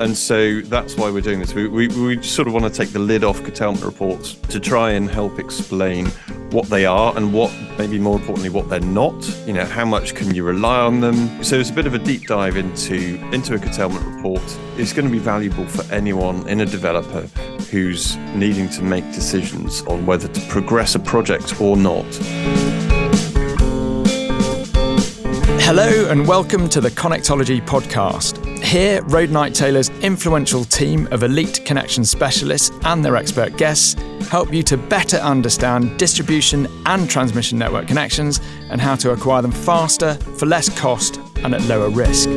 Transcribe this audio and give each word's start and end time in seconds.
And 0.00 0.16
so 0.16 0.60
that's 0.60 0.96
why 0.96 1.10
we're 1.10 1.20
doing 1.20 1.40
this. 1.40 1.54
We, 1.54 1.66
we, 1.66 1.88
we 1.88 2.22
sort 2.22 2.46
of 2.46 2.54
want 2.54 2.64
to 2.64 2.70
take 2.70 2.92
the 2.92 3.00
lid 3.00 3.24
off 3.24 3.42
curtailment 3.42 3.84
reports 3.84 4.34
to 4.34 4.60
try 4.60 4.92
and 4.92 5.10
help 5.10 5.38
explain 5.38 6.06
what 6.50 6.66
they 6.66 6.86
are 6.86 7.16
and 7.16 7.32
what, 7.32 7.52
maybe 7.78 7.98
more 7.98 8.16
importantly, 8.16 8.48
what 8.48 8.68
they're 8.68 8.80
not. 8.80 9.14
You 9.46 9.54
know, 9.54 9.64
how 9.64 9.84
much 9.84 10.14
can 10.14 10.34
you 10.34 10.44
rely 10.44 10.78
on 10.78 11.00
them? 11.00 11.42
So 11.42 11.56
it's 11.58 11.70
a 11.70 11.72
bit 11.72 11.86
of 11.86 11.94
a 11.94 11.98
deep 11.98 12.26
dive 12.26 12.56
into, 12.56 13.16
into 13.32 13.54
a 13.54 13.58
curtailment 13.58 14.04
report. 14.06 14.42
It's 14.76 14.92
going 14.92 15.06
to 15.06 15.12
be 15.12 15.18
valuable 15.18 15.66
for 15.66 15.92
anyone 15.92 16.48
in 16.48 16.60
a 16.60 16.66
developer 16.66 17.22
who's 17.70 18.16
needing 18.34 18.68
to 18.70 18.82
make 18.82 19.04
decisions 19.12 19.82
on 19.82 20.06
whether 20.06 20.28
to 20.28 20.40
progress 20.48 20.94
a 20.94 21.00
project 21.00 21.60
or 21.60 21.76
not. 21.76 22.06
Hello 25.68 26.08
and 26.08 26.26
welcome 26.26 26.66
to 26.70 26.80
the 26.80 26.90
Connectology 26.90 27.60
podcast. 27.60 28.42
Here, 28.64 29.02
Roadnight 29.02 29.54
Taylor's 29.54 29.90
influential 30.00 30.64
team 30.64 31.06
of 31.10 31.22
elite 31.22 31.62
connection 31.66 32.06
specialists 32.06 32.70
and 32.84 33.04
their 33.04 33.16
expert 33.16 33.58
guests 33.58 33.92
help 34.30 34.50
you 34.50 34.62
to 34.62 34.78
better 34.78 35.18
understand 35.18 35.98
distribution 35.98 36.66
and 36.86 37.10
transmission 37.10 37.58
network 37.58 37.86
connections 37.86 38.40
and 38.70 38.80
how 38.80 38.96
to 38.96 39.10
acquire 39.10 39.42
them 39.42 39.52
faster, 39.52 40.14
for 40.38 40.46
less 40.46 40.70
cost, 40.80 41.20
and 41.44 41.54
at 41.54 41.60
lower 41.64 41.90
risk. 41.90 42.30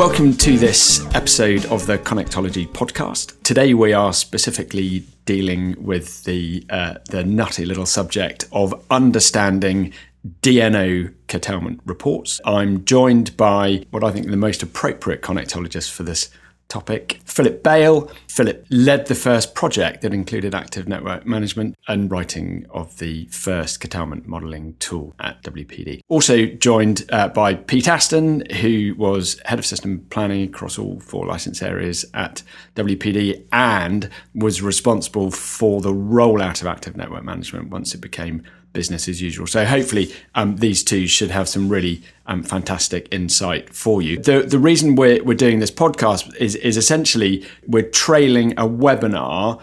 Welcome 0.00 0.32
to 0.38 0.56
this 0.56 1.04
episode 1.14 1.66
of 1.66 1.84
the 1.84 1.98
Connectology 1.98 2.66
podcast. 2.66 3.34
Today 3.42 3.74
we 3.74 3.92
are 3.92 4.14
specifically 4.14 5.04
dealing 5.26 5.76
with 5.78 6.24
the 6.24 6.64
uh, 6.70 6.94
the 7.10 7.22
nutty 7.22 7.66
little 7.66 7.84
subject 7.84 8.46
of 8.50 8.82
understanding 8.90 9.92
DNO 10.40 11.12
curtailment 11.28 11.82
reports. 11.84 12.40
I'm 12.46 12.82
joined 12.86 13.36
by 13.36 13.84
what 13.90 14.02
I 14.02 14.10
think 14.10 14.30
the 14.30 14.38
most 14.38 14.62
appropriate 14.62 15.20
connectologist 15.20 15.90
for 15.90 16.02
this 16.02 16.30
topic, 16.70 17.20
Philip 17.24 17.62
Bale. 17.62 18.10
Philip 18.28 18.64
led 18.70 19.06
the 19.06 19.14
first 19.14 19.54
project 19.54 20.00
that 20.00 20.14
included 20.14 20.54
active 20.54 20.88
network 20.88 21.26
management 21.26 21.76
and 21.88 22.10
writing 22.10 22.66
of 22.70 22.96
the 22.98 23.26
first 23.26 23.80
curtailment 23.80 24.26
modeling 24.26 24.74
tool 24.78 25.14
at 25.20 25.42
WPD. 25.42 26.00
Also 26.08 26.46
joined 26.46 27.04
uh, 27.10 27.28
by 27.28 27.54
Pete 27.54 27.88
Aston, 27.88 28.44
who 28.60 28.94
was 28.96 29.40
head 29.44 29.58
of 29.58 29.66
system 29.66 30.06
planning 30.10 30.44
across 30.44 30.78
all 30.78 31.00
four 31.00 31.26
license 31.26 31.60
areas 31.62 32.06
at 32.14 32.42
WPD 32.76 33.44
and 33.52 34.08
was 34.34 34.62
responsible 34.62 35.30
for 35.30 35.80
the 35.80 35.92
rollout 35.92 36.60
of 36.62 36.66
active 36.66 36.96
network 36.96 37.24
management 37.24 37.68
once 37.70 37.94
it 37.94 38.00
became 38.00 38.42
business 38.72 39.08
as 39.08 39.20
usual. 39.20 39.46
So 39.46 39.64
hopefully 39.64 40.12
um, 40.34 40.56
these 40.56 40.84
two 40.84 41.06
should 41.06 41.30
have 41.30 41.48
some 41.48 41.68
really 41.68 42.02
um, 42.26 42.42
fantastic 42.42 43.08
insight 43.10 43.74
for 43.74 44.00
you. 44.02 44.18
The 44.18 44.42
the 44.42 44.58
reason 44.58 44.94
we're 44.94 45.22
we're 45.22 45.34
doing 45.34 45.60
this 45.60 45.70
podcast 45.70 46.34
is 46.36 46.54
is 46.56 46.76
essentially 46.76 47.46
we're 47.66 47.88
trailing 47.88 48.52
a 48.52 48.68
webinar 48.68 49.60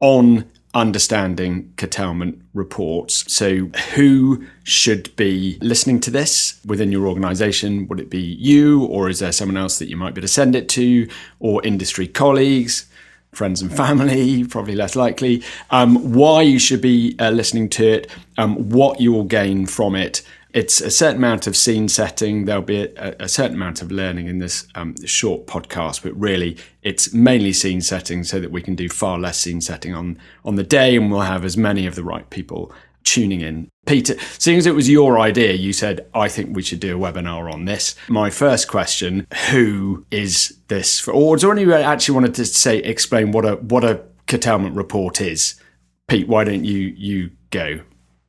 on 0.00 0.50
understanding 0.74 1.72
curtailment 1.76 2.40
reports. 2.54 3.30
So, 3.32 3.66
who 3.94 4.46
should 4.64 5.14
be 5.16 5.58
listening 5.60 6.00
to 6.00 6.10
this 6.10 6.60
within 6.64 6.92
your 6.92 7.06
organization? 7.06 7.88
Would 7.88 8.00
it 8.00 8.10
be 8.10 8.20
you, 8.20 8.84
or 8.84 9.08
is 9.08 9.18
there 9.18 9.32
someone 9.32 9.56
else 9.56 9.78
that 9.78 9.88
you 9.88 9.96
might 9.96 10.14
be 10.14 10.20
able 10.20 10.28
to 10.28 10.32
send 10.32 10.54
it 10.54 10.68
to, 10.70 11.08
or 11.40 11.64
industry 11.64 12.06
colleagues? 12.06 12.86
Friends 13.32 13.62
and 13.62 13.74
family, 13.76 14.44
probably 14.44 14.74
less 14.74 14.96
likely, 14.96 15.42
um, 15.70 16.12
why 16.12 16.42
you 16.42 16.58
should 16.58 16.80
be 16.80 17.14
uh, 17.18 17.30
listening 17.30 17.68
to 17.70 17.86
it, 17.86 18.10
um, 18.36 18.70
what 18.70 19.00
you 19.00 19.12
will 19.12 19.24
gain 19.24 19.66
from 19.66 19.94
it. 19.94 20.22
It's 20.54 20.80
a 20.80 20.90
certain 20.90 21.18
amount 21.18 21.46
of 21.46 21.54
scene 21.56 21.88
setting. 21.88 22.46
There'll 22.46 22.62
be 22.62 22.80
a, 22.80 23.14
a 23.20 23.28
certain 23.28 23.54
amount 23.54 23.82
of 23.82 23.92
learning 23.92 24.28
in 24.28 24.38
this 24.38 24.66
um, 24.74 24.94
short 25.04 25.46
podcast, 25.46 26.02
but 26.02 26.18
really 26.18 26.56
it's 26.82 27.12
mainly 27.12 27.52
scene 27.52 27.82
setting 27.82 28.24
so 28.24 28.40
that 28.40 28.50
we 28.50 28.62
can 28.62 28.74
do 28.74 28.88
far 28.88 29.18
less 29.18 29.38
scene 29.38 29.60
setting 29.60 29.94
on, 29.94 30.18
on 30.44 30.54
the 30.54 30.62
day 30.62 30.96
and 30.96 31.12
we'll 31.12 31.20
have 31.20 31.44
as 31.44 31.56
many 31.56 31.86
of 31.86 31.96
the 31.96 32.02
right 32.02 32.28
people 32.30 32.72
tuning 33.08 33.40
in. 33.40 33.70
Peter, 33.86 34.16
seeing 34.38 34.58
as 34.58 34.66
it 34.66 34.74
was 34.74 34.88
your 34.88 35.18
idea, 35.18 35.54
you 35.54 35.72
said, 35.72 36.06
I 36.14 36.28
think 36.28 36.54
we 36.54 36.62
should 36.62 36.80
do 36.80 36.96
a 36.96 37.00
webinar 37.00 37.52
on 37.52 37.64
this. 37.64 37.94
My 38.08 38.30
first 38.30 38.68
question, 38.68 39.26
who 39.50 40.04
is 40.10 40.58
this 40.68 41.00
for? 41.00 41.12
Or 41.12 41.36
do 41.36 41.50
anyone 41.50 41.80
actually 41.80 42.14
wanted 42.14 42.34
to 42.34 42.44
say, 42.44 42.78
explain 42.78 43.32
what 43.32 43.44
a, 43.44 43.56
what 43.56 43.84
a 43.84 44.02
curtailment 44.26 44.76
report 44.76 45.20
is? 45.20 45.60
Pete, 46.06 46.28
why 46.28 46.44
don't 46.44 46.64
you, 46.64 46.94
you 46.96 47.30
go? 47.50 47.80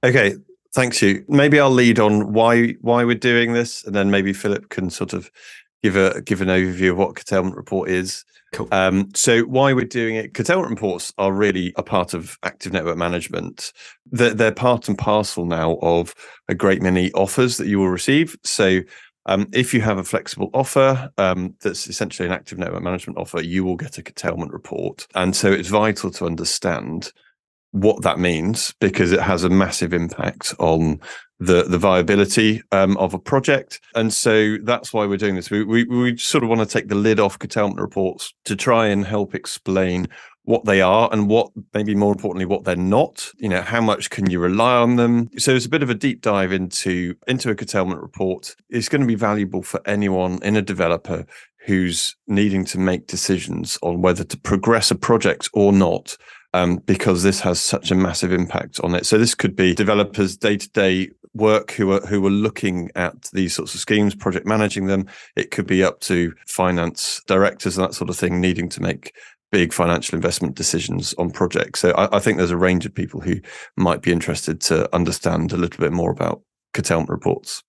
Okay. 0.04 0.36
Thanks 0.74 1.02
you. 1.02 1.26
Maybe 1.28 1.60
I'll 1.60 1.72
lead 1.72 2.00
on 2.00 2.32
why 2.32 2.76
why 2.82 3.04
we're 3.04 3.16
doing 3.16 3.54
this, 3.54 3.84
and 3.84 3.96
then 3.96 4.12
maybe 4.12 4.34
Philip 4.34 4.70
can 4.70 4.92
sort 4.92 5.14
of 5.14 5.32
give 5.82 5.96
a 5.96 6.22
give 6.22 6.42
an 6.42 6.48
overview 6.48 6.92
of 6.92 6.98
what 6.98 7.16
curtailment 7.16 7.56
report 7.56 7.90
is. 7.90 8.24
Cool. 8.52 8.68
Um, 8.72 9.10
so 9.14 9.42
why 9.44 9.74
we're 9.74 9.86
doing 9.86 10.16
it? 10.16 10.34
Curtailment 10.34 10.72
reports 10.72 11.14
are 11.18 11.32
really 11.32 11.74
a 11.78 11.84
part 11.84 12.14
of 12.14 12.38
active 12.44 12.74
network 12.74 12.98
management. 12.98 13.74
They're, 14.12 14.34
they're 14.34 14.52
part 14.52 14.88
and 14.88 14.98
parcel 14.98 15.46
now 15.46 15.78
of 15.82 16.16
a 16.48 16.56
great 16.56 16.82
many 16.82 17.12
offers 17.14 17.58
that 17.58 17.68
you 17.68 17.80
will 17.80 17.90
receive. 17.90 18.36
So 18.44 18.82
um, 19.28 19.48
if 19.54 19.74
you 19.74 19.82
have 19.82 20.00
a 20.00 20.04
flexible 20.04 20.50
offer 20.54 21.12
um, 21.18 21.54
that's 21.62 21.88
essentially 21.88 22.28
an 22.28 22.34
active 22.34 22.58
network 22.58 22.82
management 22.82 23.20
offer, 23.20 23.42
you 23.42 23.64
will 23.64 23.76
get 23.76 23.98
a 24.00 24.04
curtailment 24.04 24.52
report. 24.52 25.08
And 25.14 25.36
so 25.36 25.52
it's 25.52 25.70
vital 25.70 26.10
to 26.12 26.26
understand 26.26 27.12
what 27.72 28.02
that 28.02 28.20
means 28.20 28.74
because 28.80 29.12
it 29.12 29.22
has 29.22 29.44
a 29.44 29.50
massive 29.50 29.94
impact 29.94 30.54
on 30.60 31.00
the 31.40 31.64
the 31.64 31.78
viability 31.78 32.62
um, 32.72 32.98
of 32.98 33.14
a 33.14 33.20
project, 33.20 33.80
and 33.96 34.14
so 34.14 34.58
that's 34.64 34.94
why 34.94 35.06
we're 35.06 35.18
doing 35.18 35.36
this. 35.36 35.50
We, 35.50 35.64
we 35.64 35.86
we 35.86 36.18
sort 36.18 36.44
of 36.44 36.50
want 36.50 36.62
to 36.62 36.68
take 36.68 36.90
the 36.90 36.96
lid 36.96 37.20
off 37.20 37.40
curtailment 37.40 37.80
reports 37.80 38.34
to 38.46 38.56
try 38.56 38.88
and 38.88 39.06
help 39.06 39.34
explain 39.34 40.08
what 40.44 40.66
they 40.66 40.82
are 40.82 41.10
and 41.12 41.30
what 41.30 41.52
maybe 41.74 41.94
more 41.94 42.12
importantly 42.12 42.46
what 42.46 42.64
they're 42.64 42.76
not. 42.76 43.32
You 43.38 43.50
know 43.50 43.62
how 43.62 43.82
much 43.82 44.10
can 44.10 44.30
you 44.30 44.40
rely 44.40 44.76
on 44.76 44.98
them? 44.98 45.30
So 45.38 45.56
it's 45.56 45.66
a 45.66 45.70
bit 45.70 45.84
of 45.84 45.90
a 45.90 45.96
deep 45.96 46.22
dive 46.22 46.52
into 46.52 47.16
into 47.28 47.50
a 47.52 47.56
curtailment 47.56 48.02
report. 48.02 48.56
It's 48.70 48.90
going 48.90 49.02
to 49.02 49.08
be 49.08 49.16
valuable 49.16 49.64
for 49.64 49.82
anyone 49.86 50.40
in 50.44 50.58
a 50.58 50.62
developer 50.62 51.26
who's 51.66 52.16
needing 52.28 52.66
to 52.66 52.80
make 52.80 53.08
decisions 53.08 53.78
on 53.82 54.02
whether 54.02 54.24
to 54.24 54.38
progress 54.38 54.92
a 54.92 54.96
project 54.96 55.50
or 55.54 55.72
not 55.72 56.18
um, 56.54 56.78
because 56.78 57.24
this 57.24 57.40
has 57.42 57.60
such 57.60 57.92
a 57.92 57.96
massive 57.96 58.32
impact 58.32 58.80
on 58.82 58.96
it. 58.96 59.06
So 59.06 59.18
this 59.18 59.36
could 59.36 59.56
be 59.56 59.74
developers 59.74 60.38
day 60.38 60.58
to 60.58 60.70
day 60.70 61.10
work 61.34 61.72
who 61.72 61.92
are 61.92 62.02
who 62.02 62.26
are 62.26 62.32
looking 62.32 62.90
at 62.96 63.30
these 63.34 63.56
sorts 63.56 63.74
of 63.76 63.82
schemes, 63.82 64.16
project 64.16 64.46
managing 64.46 64.88
them. 64.88 65.08
It 65.36 65.52
could 65.52 65.68
be 65.68 65.84
up 65.84 66.00
to 66.02 66.34
finance 66.48 67.22
directors 67.28 67.78
and 67.78 67.86
that 67.86 67.94
sort 67.94 68.10
of 68.10 68.18
thing 68.18 68.42
needing 68.42 68.70
to 68.70 68.82
make 68.82 69.14
big 69.52 69.74
financial 69.74 70.16
investment 70.16 70.56
decisions 70.56 71.14
on 71.18 71.32
projects. 71.32 71.80
So 71.80 71.92
I, 71.92 72.18
I 72.18 72.20
think 72.20 72.38
there's 72.38 72.52
a 72.52 72.58
range 72.58 72.86
of 72.86 72.94
people 72.94 73.20
who 73.20 73.36
might 73.76 74.02
be 74.02 74.12
interested 74.12 74.62
to 74.62 74.94
understand 74.96 75.52
a 75.52 75.58
little 75.58 75.80
bit 75.80 75.92
more 75.92 76.12
about 76.12 76.42
curtailment 76.74 77.10
reports. 77.10 77.64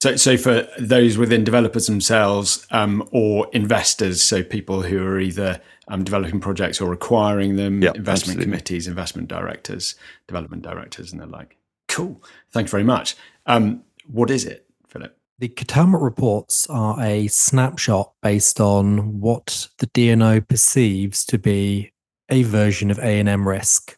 So, 0.00 0.14
so 0.14 0.36
for 0.36 0.66
those 0.78 1.18
within 1.18 1.42
developers 1.42 1.86
themselves 1.86 2.66
um, 2.70 3.08
or 3.10 3.48
investors, 3.52 4.22
so 4.22 4.44
people 4.44 4.82
who 4.82 5.04
are 5.04 5.18
either 5.18 5.60
um, 5.88 6.04
developing 6.04 6.38
projects 6.38 6.80
or 6.80 6.92
acquiring 6.92 7.56
them, 7.56 7.82
yep, 7.82 7.96
investment 7.96 8.38
absolutely. 8.38 8.44
committees, 8.44 8.86
investment 8.86 9.28
directors, 9.28 9.96
development 10.28 10.62
directors, 10.62 11.12
and 11.12 11.20
the 11.20 11.26
like. 11.26 11.56
Cool. 11.88 12.22
Thank 12.52 12.68
you 12.68 12.70
very 12.70 12.84
much. 12.84 13.16
Um, 13.46 13.82
what 14.06 14.30
is 14.30 14.44
it, 14.44 14.66
Philip? 14.86 15.16
The 15.40 15.48
curtailment 15.48 16.02
reports 16.02 16.68
are 16.68 17.00
a 17.00 17.26
snapshot 17.28 18.12
based 18.22 18.60
on 18.60 19.20
what 19.20 19.68
the 19.78 19.86
DNO 19.88 20.46
perceives 20.46 21.24
to 21.26 21.38
be 21.38 21.92
a 22.28 22.42
version 22.44 22.90
of 22.90 22.98
ANM 22.98 23.46
risk. 23.46 23.96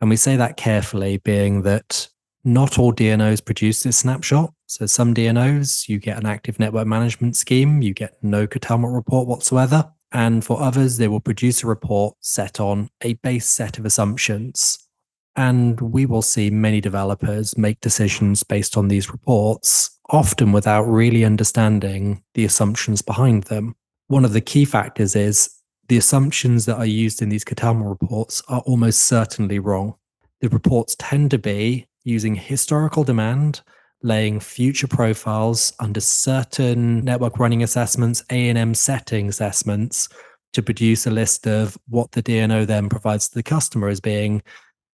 And 0.00 0.10
we 0.10 0.16
say 0.16 0.36
that 0.36 0.56
carefully, 0.56 1.18
being 1.18 1.62
that 1.62 2.08
not 2.44 2.78
all 2.78 2.92
DNOs 2.92 3.44
produce 3.44 3.82
this 3.82 3.98
snapshot. 3.98 4.52
So 4.68 4.84
some 4.84 5.14
DNOs, 5.14 5.88
you 5.88 5.98
get 5.98 6.18
an 6.18 6.26
active 6.26 6.58
network 6.58 6.86
management 6.86 7.36
scheme, 7.36 7.80
you 7.80 7.94
get 7.94 8.18
no 8.22 8.46
curtailment 8.46 8.92
report 8.92 9.26
whatsoever. 9.26 9.90
And 10.12 10.44
for 10.44 10.60
others, 10.60 10.98
they 10.98 11.08
will 11.08 11.20
produce 11.20 11.62
a 11.62 11.66
report 11.66 12.16
set 12.20 12.60
on 12.60 12.90
a 13.00 13.14
base 13.14 13.48
set 13.48 13.78
of 13.78 13.86
assumptions. 13.86 14.78
And 15.36 15.80
we 15.80 16.04
will 16.04 16.20
see 16.20 16.50
many 16.50 16.82
developers 16.82 17.56
make 17.56 17.80
decisions 17.80 18.42
based 18.42 18.76
on 18.76 18.88
these 18.88 19.10
reports, 19.10 19.98
often 20.10 20.52
without 20.52 20.82
really 20.82 21.24
understanding 21.24 22.22
the 22.34 22.44
assumptions 22.44 23.00
behind 23.00 23.44
them. 23.44 23.74
One 24.08 24.26
of 24.26 24.34
the 24.34 24.42
key 24.42 24.66
factors 24.66 25.16
is 25.16 25.48
the 25.88 25.96
assumptions 25.96 26.66
that 26.66 26.76
are 26.76 26.86
used 26.86 27.22
in 27.22 27.30
these 27.30 27.44
curtailment 27.44 27.88
reports 27.88 28.42
are 28.48 28.60
almost 28.66 29.00
certainly 29.04 29.60
wrong. 29.60 29.94
The 30.42 30.50
reports 30.50 30.94
tend 30.98 31.30
to 31.30 31.38
be 31.38 31.86
using 32.04 32.34
historical 32.34 33.02
demand, 33.02 33.62
laying 34.02 34.40
future 34.40 34.86
profiles 34.86 35.72
under 35.80 36.00
certain 36.00 37.04
network 37.04 37.38
running 37.38 37.62
assessments, 37.62 38.22
ANM 38.30 38.76
setting 38.76 39.28
assessments 39.28 40.08
to 40.52 40.62
produce 40.62 41.06
a 41.06 41.10
list 41.10 41.46
of 41.46 41.76
what 41.88 42.12
the 42.12 42.22
DNO 42.22 42.66
then 42.66 42.88
provides 42.88 43.28
to 43.28 43.34
the 43.34 43.42
customer 43.42 43.88
as 43.88 44.00
being 44.00 44.42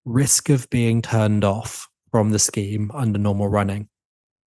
risk 0.04 0.48
of 0.50 0.68
being 0.70 1.00
turned 1.02 1.44
off 1.44 1.88
from 2.10 2.30
the 2.30 2.38
scheme 2.38 2.90
under 2.92 3.18
normal 3.18 3.48
running. 3.48 3.88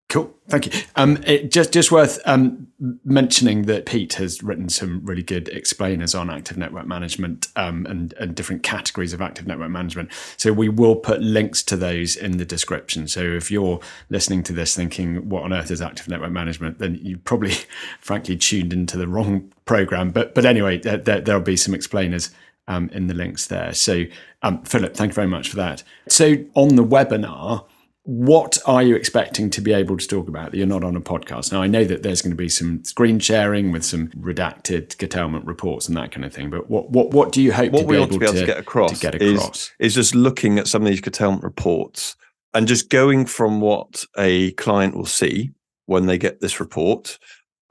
Cool, 0.10 0.34
thank 0.48 0.68
you. 0.68 0.82
Um, 0.96 1.22
it, 1.28 1.52
just 1.52 1.74
just 1.74 1.92
worth 1.92 2.18
um, 2.24 2.68
mentioning 3.04 3.64
that 3.64 3.86
Pete 3.86 4.14
has 4.14 4.42
written 4.42 4.70
some 4.70 5.06
really 5.06 5.22
good 5.22 5.50
explainers 5.50 6.16
on 6.16 6.30
active 6.30 6.56
network 6.56 6.88
management 6.88 7.50
um, 7.58 7.86
and 7.88 8.14
and 8.14 8.34
different 8.34 8.64
categories 8.64 9.12
of 9.12 9.22
active 9.22 9.48
network 9.48 9.70
management. 9.70 10.10
So 10.38 10.54
we 10.54 10.70
will 10.70 10.96
put 10.96 11.22
links 11.22 11.62
to 11.64 11.76
those 11.76 12.16
in 12.16 12.38
the 12.38 12.46
description. 12.46 13.10
So 13.10 13.20
if 13.22 13.52
you're 13.52 13.82
listening 14.10 14.44
to 14.44 14.54
this 14.54 14.74
thinking, 14.74 15.28
"What 15.28 15.44
on 15.44 15.52
earth 15.52 15.72
is 15.72 15.82
active 15.82 16.08
network 16.08 16.32
management?" 16.32 16.80
then 16.80 16.96
you 17.02 17.18
probably, 17.18 17.56
frankly, 18.00 18.38
tuned 18.38 18.72
into 18.72 18.98
the 18.98 19.10
wrong 19.10 19.52
program. 19.66 20.12
But 20.12 20.34
but 20.34 20.46
anyway, 20.46 20.78
there, 20.78 21.20
there'll 21.20 21.42
be 21.42 21.58
some 21.58 21.74
explainers 21.74 22.32
um, 22.70 22.90
in 22.94 23.08
the 23.08 23.14
links 23.14 23.48
there. 23.48 23.74
So, 23.74 24.06
um, 24.42 24.64
Philip, 24.64 24.96
thank 24.96 25.10
you 25.10 25.16
very 25.16 25.28
much 25.28 25.50
for 25.50 25.58
that. 25.58 25.84
So, 26.08 26.38
on 26.54 26.78
the 26.78 26.86
webinar, 26.86 27.66
what 28.08 28.58
are 28.66 28.82
you 28.82 28.96
expecting 28.96 29.50
to 29.50 29.60
be 29.60 29.74
able 29.74 29.98
to 29.98 30.08
talk 30.08 30.30
about 30.30 30.52
that 30.52 30.58
you're 30.58 30.66
not 30.66 30.82
on 30.82 30.96
a 30.96 31.02
podcast? 31.02 31.52
Now, 31.52 31.62
I 31.62 31.68
know 31.68 31.84
that 31.84 32.04
there's 32.04 32.22
going 32.22 32.32
to 32.32 32.38
be 32.38 32.48
some 32.48 32.82
screen 32.86 33.20
sharing 33.20 33.74
with 33.74 33.84
some 33.84 34.08
redacted 34.12 34.98
curtailment 34.98 35.46
reports 35.46 35.90
and 35.90 35.98
that 35.98 36.14
kind 36.14 36.24
of 36.24 36.34
thing, 36.34 36.50
but 36.50 36.70
what 36.70 36.90
what, 36.90 37.12
what 37.12 37.34
do 37.34 37.42
you 37.42 37.52
hope 37.52 37.74
what 37.74 37.82
to, 37.82 37.86
we 37.86 37.96
be 37.96 38.00
want 38.00 38.12
able 38.14 38.20
to 38.20 38.20
be 38.20 38.26
able 38.26 38.34
to, 38.36 38.40
to 38.40 38.46
get 38.46 38.58
across, 38.60 38.92
to 38.92 39.12
get 39.12 39.16
across? 39.16 39.74
Is, 39.78 39.88
is 39.88 39.96
just 39.96 40.16
looking 40.16 40.58
at 40.58 40.68
some 40.68 40.84
of 40.84 40.88
these 40.88 41.02
curtailment 41.02 41.44
reports 41.44 42.16
and 42.54 42.66
just 42.66 42.90
going 42.90 43.26
from 43.26 43.60
what 43.60 44.06
a 44.18 44.52
client 44.54 44.96
will 44.96 45.06
see 45.06 45.52
when 45.86 46.06
they 46.06 46.18
get 46.18 46.40
this 46.40 46.62
report 46.62 47.20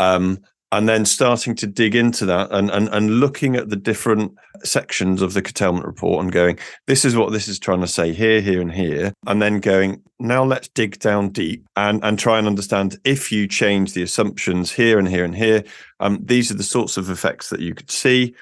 um, 0.01 0.41
and 0.77 0.87
then 0.87 1.07
starting 1.07 1.55
to 1.55 1.67
dig 1.67 1.95
into 1.95 2.27
that 2.27 2.53
and, 2.53 2.71
and 2.71 2.89
and 2.91 3.19
looking 3.19 3.57
at 3.57 3.71
the 3.71 3.77
different 3.77 4.35
sections 4.63 5.23
of 5.23 5.33
the 5.33 5.41
curtailment 5.41 5.87
report 5.87 6.23
and 6.23 6.33
going 6.33 6.59
this 6.87 7.03
is 7.03 7.17
what 7.17 7.33
this 7.33 7.49
is 7.49 7.59
trying 7.59 7.81
to 7.81 7.87
say 7.87 8.13
here 8.13 8.43
here 8.43 8.61
and 8.61 8.73
here 8.73 9.13
and 9.27 9.41
then 9.41 9.59
going 9.59 10.03
now 10.21 10.45
let's 10.45 10.69
dig 10.69 10.99
down 10.99 11.31
deep 11.31 11.65
and 11.77 12.05
and 12.05 12.19
try 12.19 12.39
and 12.39 12.47
understand 12.47 12.99
if 13.05 13.33
you 13.33 13.49
change 13.49 13.95
the 13.95 14.03
assumptions 14.03 14.71
here 14.71 14.99
and 14.99 15.09
here 15.09 15.25
and 15.25 15.35
here 15.35 15.65
um, 16.01 16.19
these 16.23 16.51
are 16.51 16.57
the 16.57 16.63
sorts 16.63 16.99
of 16.99 17.09
effects 17.09 17.49
that 17.49 17.61
you 17.61 17.75
could 17.75 17.91
see 17.91 18.35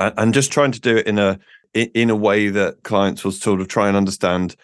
and, 0.00 0.14
and 0.18 0.34
just 0.34 0.50
trying 0.50 0.72
to 0.72 0.80
do 0.80 0.96
it 0.96 1.06
in 1.06 1.18
a 1.18 1.38
in 1.74 2.10
a 2.10 2.16
way 2.16 2.48
that 2.48 2.82
clients 2.82 3.22
will 3.22 3.30
sort 3.30 3.60
of 3.60 3.68
try 3.68 3.86
and 3.86 3.96
understand 3.96 4.56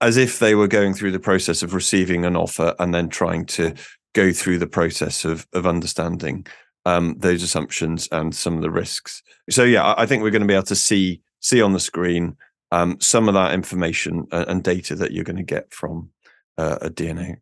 as 0.00 0.16
if 0.16 0.40
they 0.40 0.54
were 0.54 0.68
going 0.68 0.92
through 0.92 1.12
the 1.12 1.18
process 1.18 1.62
of 1.62 1.72
receiving 1.72 2.24
an 2.24 2.36
offer 2.36 2.74
and 2.78 2.92
then 2.92 3.08
trying 3.08 3.46
to 3.46 3.72
go 4.16 4.32
through 4.32 4.58
the 4.58 4.66
process 4.66 5.24
of 5.24 5.46
of 5.52 5.66
understanding 5.66 6.46
um, 6.86 7.14
those 7.18 7.42
assumptions 7.42 8.08
and 8.10 8.34
some 8.34 8.56
of 8.56 8.62
the 8.62 8.70
risks. 8.70 9.22
So 9.50 9.62
yeah, 9.62 9.94
I 9.96 10.06
think 10.06 10.22
we're 10.22 10.30
going 10.30 10.42
to 10.42 10.48
be 10.48 10.54
able 10.54 10.64
to 10.64 10.74
see 10.74 11.20
see 11.40 11.60
on 11.60 11.72
the 11.72 11.80
screen 11.80 12.36
um, 12.72 12.96
some 13.00 13.28
of 13.28 13.34
that 13.34 13.52
information 13.54 14.26
and, 14.32 14.64
data 14.64 14.96
that 14.96 15.12
you're 15.12 15.22
going 15.22 15.36
to 15.36 15.42
get 15.42 15.72
from 15.72 16.10
uh, 16.58 16.78
a 16.80 16.90
DNO. 16.90 17.36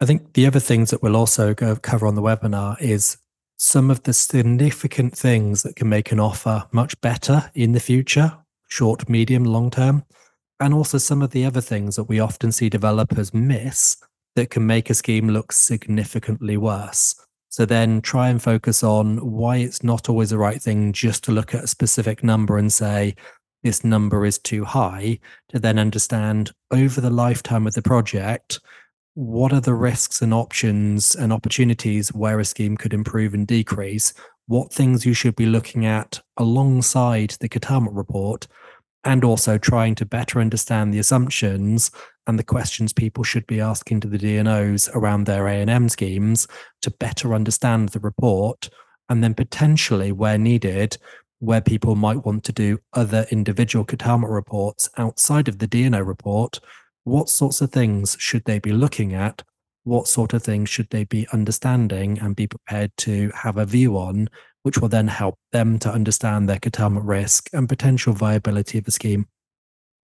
I 0.00 0.06
think 0.06 0.34
the 0.34 0.46
other 0.46 0.60
things 0.60 0.90
that 0.90 1.02
we'll 1.02 1.16
also 1.16 1.54
go 1.54 1.74
cover 1.74 2.06
on 2.06 2.14
the 2.14 2.22
webinar 2.22 2.80
is 2.80 3.16
some 3.56 3.90
of 3.90 4.04
the 4.04 4.12
significant 4.12 5.16
things 5.16 5.64
that 5.64 5.74
can 5.74 5.88
make 5.88 6.12
an 6.12 6.20
offer 6.20 6.66
much 6.70 7.00
better 7.00 7.50
in 7.54 7.72
the 7.72 7.80
future, 7.80 8.38
short, 8.68 9.08
medium, 9.08 9.44
long 9.44 9.70
term 9.70 10.04
and 10.60 10.74
also 10.74 10.98
some 10.98 11.22
of 11.22 11.30
the 11.30 11.44
other 11.44 11.60
things 11.60 11.96
that 11.96 12.04
we 12.04 12.20
often 12.20 12.52
see 12.52 12.68
developers 12.68 13.32
miss 13.32 13.96
that 14.36 14.50
can 14.50 14.66
make 14.66 14.90
a 14.90 14.94
scheme 14.94 15.28
look 15.28 15.52
significantly 15.52 16.56
worse. 16.56 17.14
So 17.48 17.64
then 17.64 18.00
try 18.00 18.28
and 18.28 18.42
focus 18.42 18.82
on 18.82 19.18
why 19.18 19.56
it's 19.56 19.82
not 19.82 20.08
always 20.08 20.30
the 20.30 20.38
right 20.38 20.60
thing 20.60 20.92
just 20.92 21.24
to 21.24 21.32
look 21.32 21.54
at 21.54 21.64
a 21.64 21.68
specific 21.68 22.22
number 22.22 22.58
and 22.58 22.72
say, 22.72 23.14
this 23.62 23.82
number 23.82 24.24
is 24.24 24.38
too 24.38 24.64
high, 24.64 25.18
to 25.48 25.58
then 25.58 25.78
understand 25.78 26.52
over 26.70 27.00
the 27.00 27.10
lifetime 27.10 27.66
of 27.66 27.74
the 27.74 27.82
project, 27.82 28.60
what 29.14 29.52
are 29.52 29.60
the 29.60 29.74
risks 29.74 30.22
and 30.22 30.32
options 30.32 31.16
and 31.16 31.32
opportunities 31.32 32.12
where 32.12 32.38
a 32.38 32.44
scheme 32.44 32.76
could 32.76 32.94
improve 32.94 33.34
and 33.34 33.46
decrease? 33.46 34.14
What 34.46 34.72
things 34.72 35.04
you 35.04 35.12
should 35.12 35.34
be 35.34 35.46
looking 35.46 35.86
at 35.86 36.20
alongside 36.36 37.34
the 37.40 37.48
curtailment 37.48 37.96
report 37.96 38.46
and 39.04 39.24
also 39.24 39.58
trying 39.58 39.94
to 39.94 40.04
better 40.04 40.40
understand 40.40 40.92
the 40.92 40.98
assumptions 40.98 41.90
and 42.26 42.38
the 42.38 42.44
questions 42.44 42.92
people 42.92 43.24
should 43.24 43.46
be 43.46 43.60
asking 43.60 44.00
to 44.00 44.08
the 44.08 44.18
DNOs 44.18 44.94
around 44.94 45.24
their 45.24 45.44
ANM 45.44 45.90
schemes 45.90 46.46
to 46.82 46.90
better 46.90 47.34
understand 47.34 47.90
the 47.90 48.00
report 48.00 48.68
and 49.08 49.22
then 49.22 49.34
potentially 49.34 50.12
where 50.12 50.38
needed 50.38 50.98
where 51.40 51.60
people 51.60 51.94
might 51.94 52.26
want 52.26 52.42
to 52.42 52.52
do 52.52 52.78
other 52.94 53.24
individual 53.30 53.84
curtailment 53.84 54.32
reports 54.32 54.90
outside 54.98 55.46
of 55.46 55.58
the 55.58 55.68
DNO 55.68 56.04
report 56.04 56.58
what 57.08 57.30
sorts 57.30 57.62
of 57.62 57.72
things 57.72 58.16
should 58.18 58.44
they 58.44 58.58
be 58.58 58.72
looking 58.72 59.14
at? 59.14 59.42
What 59.84 60.08
sort 60.08 60.34
of 60.34 60.42
things 60.42 60.68
should 60.68 60.90
they 60.90 61.04
be 61.04 61.26
understanding 61.32 62.18
and 62.18 62.36
be 62.36 62.46
prepared 62.46 62.94
to 62.98 63.30
have 63.34 63.56
a 63.56 63.64
view 63.64 63.96
on 63.96 64.28
which 64.68 64.82
will 64.82 64.88
then 64.88 65.08
help 65.08 65.38
them 65.50 65.78
to 65.78 65.90
understand 65.90 66.46
their 66.46 66.58
curtailment 66.58 67.06
risk 67.06 67.48
and 67.54 67.70
potential 67.70 68.12
viability 68.12 68.76
of 68.76 68.84
the 68.84 68.90
scheme. 68.90 69.26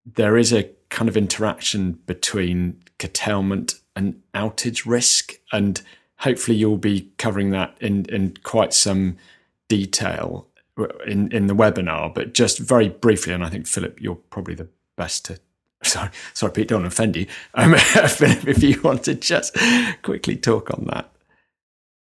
There 0.06 0.38
is 0.38 0.54
a 0.54 0.70
kind 0.88 1.06
of 1.06 1.18
interaction 1.18 1.98
between 2.06 2.82
curtailment 2.98 3.74
and 3.94 4.22
outage 4.32 4.86
risk, 4.86 5.34
and 5.52 5.82
hopefully 6.16 6.56
you'll 6.56 6.78
be 6.78 7.12
covering 7.18 7.50
that 7.50 7.76
in, 7.78 8.06
in 8.06 8.38
quite 8.42 8.72
some 8.72 9.18
detail 9.68 10.48
in, 11.06 11.30
in 11.30 11.46
the 11.46 11.54
webinar. 11.54 12.14
But 12.14 12.32
just 12.32 12.58
very 12.58 12.88
briefly, 12.88 13.34
and 13.34 13.44
I 13.44 13.50
think 13.50 13.66
Philip, 13.66 14.00
you're 14.00 14.14
probably 14.14 14.54
the 14.54 14.68
best 14.96 15.26
to 15.26 15.38
sorry, 15.82 16.08
sorry, 16.32 16.52
Pete, 16.52 16.68
don't 16.68 16.86
offend 16.86 17.16
you. 17.16 17.26
Um, 17.52 17.74
if 17.76 18.62
you 18.62 18.80
want 18.80 19.02
to 19.04 19.14
just 19.14 19.54
quickly 20.00 20.36
talk 20.36 20.70
on 20.70 20.86
that. 20.86 21.13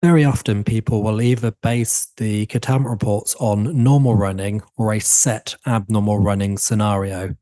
Very 0.02 0.24
often, 0.24 0.64
people 0.64 1.00
will 1.04 1.22
either 1.22 1.52
base 1.62 2.08
the 2.16 2.46
curtailment 2.46 2.90
reports 2.90 3.36
on 3.38 3.84
normal 3.84 4.16
running 4.16 4.60
or 4.76 4.92
a 4.92 4.98
set 4.98 5.54
abnormal 5.64 6.18
running 6.18 6.58
scenario. 6.58 7.36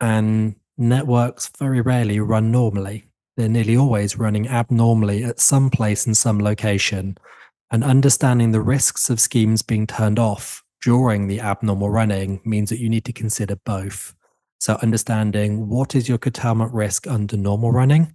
And 0.00 0.56
networks 0.76 1.48
very 1.60 1.80
rarely 1.80 2.18
run 2.18 2.50
normally. 2.50 3.04
They're 3.36 3.48
nearly 3.48 3.76
always 3.76 4.18
running 4.18 4.48
abnormally 4.48 5.22
at 5.22 5.38
some 5.38 5.70
place 5.70 6.04
in 6.04 6.16
some 6.16 6.40
location. 6.40 7.18
And 7.70 7.84
understanding 7.84 8.50
the 8.50 8.60
risks 8.60 9.08
of 9.08 9.20
schemes 9.20 9.62
being 9.62 9.86
turned 9.86 10.18
off 10.18 10.64
during 10.82 11.28
the 11.28 11.38
abnormal 11.38 11.88
running 11.88 12.40
means 12.44 12.68
that 12.70 12.80
you 12.80 12.88
need 12.88 13.04
to 13.04 13.12
consider 13.12 13.54
both. 13.64 14.12
So, 14.58 14.76
understanding 14.82 15.68
what 15.68 15.94
is 15.94 16.08
your 16.08 16.18
curtailment 16.18 16.72
risk 16.74 17.06
under 17.06 17.36
normal 17.36 17.70
running, 17.70 18.12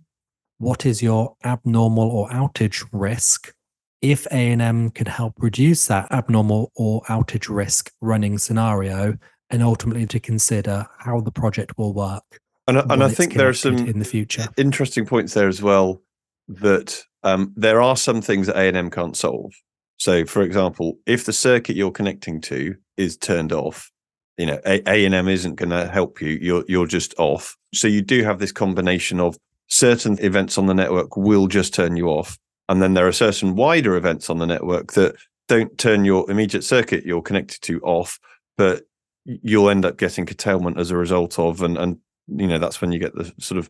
what 0.58 0.86
is 0.86 1.02
your 1.02 1.36
abnormal 1.46 2.10
or 2.10 2.30
outage 2.30 2.86
risk, 2.92 3.54
if 4.02 4.26
ANM 4.26 4.94
can 4.94 5.08
help 5.08 5.34
reduce 5.38 5.88
that 5.88 6.12
abnormal 6.12 6.72
or 6.76 7.02
outage 7.04 7.54
risk 7.54 7.92
running 8.02 8.38
scenario 8.38 9.18
and 9.50 9.64
ultimately 9.64 10.06
to 10.08 10.20
consider 10.20 10.86
how 11.00 11.22
the 11.22 11.32
project 11.32 11.78
will 11.78 11.94
work. 11.94 12.40
And, 12.68 12.78
and 12.78 13.04
I 13.04 13.10
think 13.10 13.34
there 13.34 13.48
are 13.48 13.54
some 13.54 13.78
in 13.78 14.00
the 14.00 14.06
future 14.06 14.48
interesting 14.58 15.06
points 15.06 15.34
there 15.34 15.48
as 15.48 15.62
well 15.62 16.02
that 16.50 17.02
um, 17.24 17.54
there 17.56 17.82
are 17.82 17.96
some 17.96 18.22
things 18.22 18.48
that 18.48 18.56
ANM 18.56 18.92
can't 18.92 19.16
solve. 19.16 19.54
So, 19.98 20.26
for 20.26 20.42
example, 20.42 21.00
if 21.06 21.26
the 21.26 21.34
circuit 21.34 21.76
you're 21.76 21.92
connecting 21.92 22.42
to 22.42 22.76
is 22.98 23.18
turned 23.18 23.52
off, 23.54 23.92
you 24.38 24.46
know, 24.46 24.60
A 24.66 25.06
and 25.06 25.16
M 25.16 25.28
isn't 25.28 25.56
going 25.56 25.72
to 25.72 25.88
help 25.88 26.22
you. 26.22 26.38
You're 26.40 26.64
you're 26.68 26.86
just 26.86 27.16
off. 27.18 27.58
So 27.74 27.88
you 27.88 28.02
do 28.02 28.24
have 28.24 28.38
this 28.40 28.52
combination 28.52 29.20
of 29.20 29.38
certain 29.68 30.18
events 30.20 30.58
on 30.58 30.68
the 30.68 30.74
network 30.74 31.18
will 31.18 31.48
just 31.48 31.74
turn 31.74 31.98
you 31.98 32.08
off, 32.08 32.38
and 32.70 32.82
then 32.82 32.94
there 32.94 33.08
are 33.08 33.14
certain 33.14 33.56
wider 33.56 33.96
events 33.96 34.30
on 34.30 34.40
the 34.40 34.46
network 34.46 34.94
that 34.94 35.16
don't 35.48 35.78
turn 35.78 36.06
your 36.06 36.30
immediate 36.30 36.64
circuit 36.64 37.06
you're 37.06 37.22
connected 37.22 37.62
to 37.62 37.80
off, 37.82 38.20
but 38.58 38.84
you'll 39.26 39.70
end 39.70 39.86
up 39.86 39.98
getting 39.98 40.26
curtailment 40.26 40.80
as 40.80 40.92
a 40.92 40.98
result 40.98 41.40
of, 41.40 41.62
and 41.62 41.78
and 41.78 41.98
you 42.28 42.48
know 42.48 42.60
that's 42.60 42.82
when 42.82 42.92
you 42.92 43.00
get 43.00 43.16
the 43.16 43.32
sort 43.40 43.58
of 43.58 43.70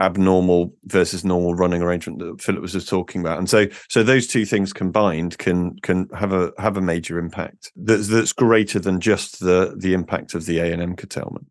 abnormal 0.00 0.74
versus 0.84 1.24
normal 1.24 1.54
running 1.54 1.80
arrangement 1.80 2.18
that 2.18 2.42
Philip 2.42 2.60
was 2.60 2.72
just 2.72 2.88
talking 2.88 3.20
about. 3.20 3.38
And 3.38 3.48
so 3.48 3.66
so 3.88 4.02
those 4.02 4.26
two 4.26 4.44
things 4.44 4.72
combined 4.72 5.38
can 5.38 5.76
can 5.80 6.08
have 6.14 6.32
a 6.32 6.52
have 6.58 6.76
a 6.76 6.82
major 6.82 7.18
impact 7.18 7.72
that's 7.76 8.08
that's 8.08 8.32
greater 8.32 8.78
than 8.78 9.00
just 9.00 9.40
the 9.40 9.74
the 9.76 9.94
impact 9.94 10.34
of 10.34 10.46
the 10.46 10.58
A 10.58 10.72
and 10.72 10.82
M 10.82 10.96
curtailment. 10.96 11.46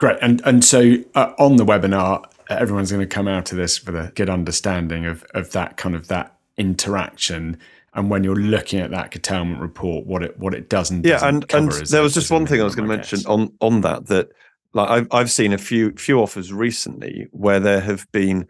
Great. 0.00 0.18
And 0.20 0.42
and 0.44 0.64
so 0.64 0.94
uh, 1.14 1.32
on 1.38 1.56
the 1.56 1.64
webinar, 1.64 2.24
everyone's 2.48 2.90
going 2.90 3.06
to 3.06 3.14
come 3.14 3.28
out 3.28 3.52
of 3.52 3.58
this 3.58 3.84
with 3.84 3.94
a 3.94 4.12
good 4.14 4.30
understanding 4.30 5.06
of 5.06 5.24
of 5.34 5.52
that 5.52 5.76
kind 5.76 5.94
of 5.94 6.08
that 6.08 6.36
interaction. 6.56 7.58
And 7.94 8.08
when 8.08 8.24
you're 8.24 8.36
looking 8.36 8.80
at 8.80 8.90
that 8.90 9.10
curtailment 9.10 9.60
report, 9.60 10.06
what 10.06 10.22
it 10.22 10.38
what 10.38 10.54
it 10.54 10.68
doesn't 10.68 11.04
yeah, 11.04 11.26
and 11.26 11.44
and 11.52 11.70
there 11.70 12.02
was 12.02 12.14
just 12.14 12.30
one 12.30 12.46
thing 12.46 12.60
I 12.60 12.64
was 12.64 12.74
going 12.74 12.88
to 12.88 12.94
mention 12.94 13.20
on 13.26 13.52
on 13.60 13.82
that 13.82 14.06
that 14.06 14.30
like 14.72 14.88
I've 14.88 15.08
I've 15.10 15.30
seen 15.30 15.52
a 15.52 15.58
few 15.58 15.92
few 15.92 16.20
offers 16.20 16.52
recently 16.52 17.28
where 17.32 17.60
there 17.60 17.80
have 17.80 18.10
been 18.12 18.48